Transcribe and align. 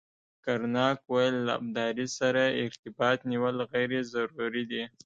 کرناک 0.43 0.97
ویل 1.11 1.35
له 1.47 1.51
ابدالي 1.59 2.07
سره 2.19 2.41
ارتباط 2.65 3.17
نیول 3.31 3.55
غیر 3.71 3.91
ضروري 4.13 4.63
دي. 4.71 4.83